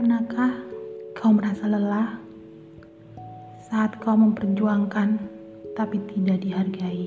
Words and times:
Pernahkah 0.00 0.56
kau 1.12 1.28
merasa 1.28 1.68
lelah 1.68 2.16
saat 3.68 4.00
kau 4.00 4.16
memperjuangkan 4.16 5.20
tapi 5.76 6.00
tidak 6.08 6.40
dihargai? 6.40 7.04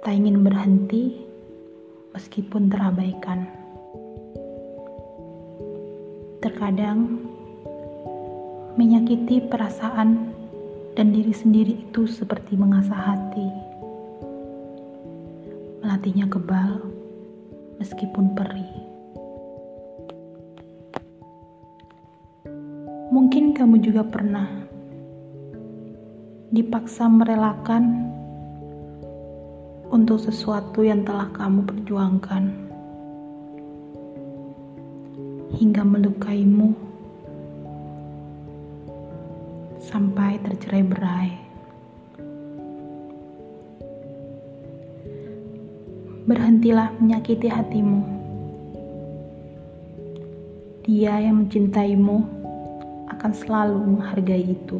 Tak 0.00 0.08
ingin 0.08 0.40
berhenti 0.40 1.12
meskipun 2.16 2.72
terabaikan. 2.72 3.52
Terkadang 6.40 7.20
menyakiti 8.80 9.44
perasaan 9.44 10.32
dan 10.96 11.12
diri 11.12 11.36
sendiri 11.36 11.84
itu 11.84 12.08
seperti 12.08 12.56
mengasah 12.56 13.12
hati. 13.12 13.48
Melatihnya 15.84 16.32
kebal 16.32 16.80
meskipun 17.76 18.32
perih. 18.32 18.87
Mungkin 23.18 23.50
kamu 23.50 23.82
juga 23.82 24.06
pernah 24.06 24.46
dipaksa 26.54 27.10
merelakan 27.10 28.14
untuk 29.90 30.22
sesuatu 30.22 30.86
yang 30.86 31.02
telah 31.02 31.26
kamu 31.34 31.66
perjuangkan 31.66 32.54
hingga 35.50 35.82
melukaimu 35.82 36.78
sampai 39.82 40.38
tercerai 40.46 40.86
berai. 40.86 41.30
Berhentilah 46.22 46.94
menyakiti 47.02 47.50
hatimu. 47.50 47.98
Dia 50.86 51.18
yang 51.18 51.42
mencintaimu 51.42 52.37
akan 53.18 53.34
selalu 53.34 53.98
menghargai 53.98 54.54
itu. 54.54 54.78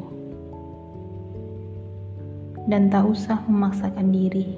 Dan 2.71 2.87
tak 2.87 3.11
usah 3.11 3.43
memaksakan 3.51 4.15
diri. 4.15 4.55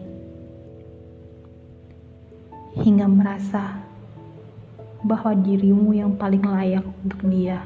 Hingga 2.76 3.08
merasa 3.08 3.80
bahwa 5.00 5.32
dirimu 5.32 5.96
yang 5.96 6.12
paling 6.20 6.44
layak 6.44 6.84
untuk 7.00 7.24
dia. 7.32 7.64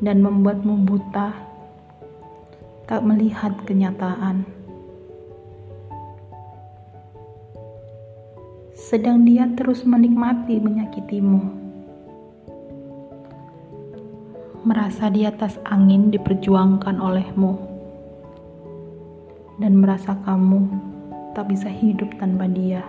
Dan 0.00 0.24
membuatmu 0.24 0.88
buta 0.88 1.36
tak 2.88 3.04
melihat 3.04 3.52
kenyataan. 3.68 4.48
Sedang 8.72 9.28
dia 9.28 9.44
terus 9.52 9.84
menikmati 9.84 10.56
menyakitimu 10.56 11.59
merasa 14.60 15.08
di 15.08 15.24
atas 15.24 15.56
angin 15.64 16.12
diperjuangkan 16.12 17.00
olehmu, 17.00 17.56
dan 19.56 19.80
merasa 19.80 20.12
kamu 20.20 20.68
tak 21.32 21.48
bisa 21.48 21.72
hidup 21.72 22.12
tanpa 22.20 22.44
dia. 22.44 22.84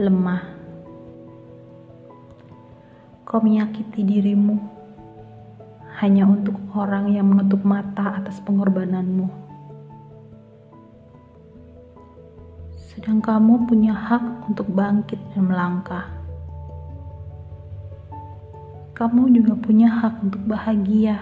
Lemah, 0.00 0.44
kau 3.28 3.40
menyakiti 3.44 4.00
dirimu 4.00 4.56
hanya 6.00 6.24
untuk 6.24 6.56
orang 6.72 7.12
yang 7.12 7.28
menutup 7.28 7.60
mata 7.64 8.16
atas 8.16 8.40
pengorbananmu. 8.44 9.28
Sedang 12.76 13.20
kamu 13.20 13.68
punya 13.68 13.92
hak 13.92 14.48
untuk 14.48 14.72
bangkit 14.72 15.20
dan 15.36 15.52
melangkah 15.52 16.16
kamu 18.96 19.28
juga 19.28 19.52
punya 19.60 19.92
hak 19.92 20.24
untuk 20.24 20.40
bahagia. 20.48 21.20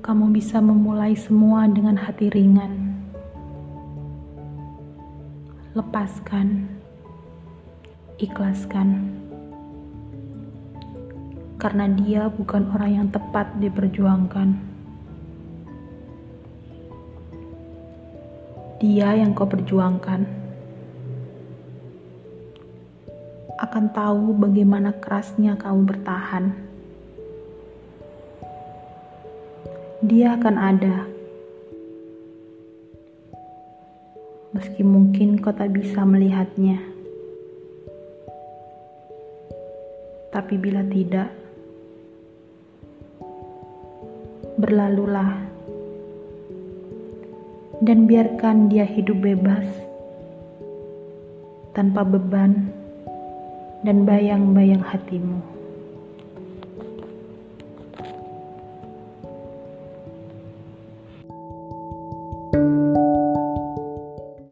Kamu 0.00 0.32
bisa 0.32 0.56
memulai 0.56 1.12
semua 1.12 1.68
dengan 1.68 2.00
hati 2.00 2.32
ringan. 2.32 2.96
Lepaskan, 5.76 6.64
ikhlaskan, 8.16 9.12
karena 11.60 11.92
dia 11.92 12.32
bukan 12.32 12.72
orang 12.72 13.04
yang 13.04 13.08
tepat 13.12 13.52
diperjuangkan. 13.60 14.56
Dia 18.80 19.12
yang 19.12 19.36
kau 19.36 19.44
perjuangkan. 19.44 20.24
Akan 23.62 23.94
tahu 23.94 24.34
bagaimana 24.42 24.90
kerasnya 24.98 25.54
kamu 25.54 25.86
bertahan. 25.86 26.50
Dia 30.02 30.34
akan 30.34 30.56
ada, 30.58 31.06
meski 34.50 34.82
mungkin 34.82 35.38
kau 35.38 35.54
tak 35.54 35.70
bisa 35.70 36.02
melihatnya. 36.02 36.82
Tapi 40.34 40.58
bila 40.58 40.82
tidak, 40.90 41.30
berlalulah 44.58 45.38
dan 47.78 48.10
biarkan 48.10 48.66
dia 48.66 48.82
hidup 48.82 49.22
bebas 49.22 49.70
tanpa 51.78 52.02
beban 52.02 52.81
dan 53.82 54.06
bayang-bayang 54.06 54.82
hatimu. 54.82 55.61